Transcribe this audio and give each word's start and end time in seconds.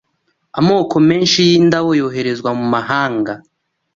’amoko 0.59 0.95
menshi 1.09 1.39
y’indabo 1.49 1.89
yoherezwa 1.99 2.49
m’ 2.57 2.61
amahanga 2.67 3.33